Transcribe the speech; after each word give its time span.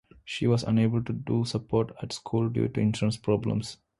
She 0.25 0.47
was 0.47 0.63
unable 0.63 1.03
to 1.03 1.13
do 1.13 1.45
sport 1.45 1.91
at 2.01 2.11
school 2.11 2.49
due 2.49 2.67
to 2.69 2.79
insurance 2.79 3.17
problems. 3.17 3.77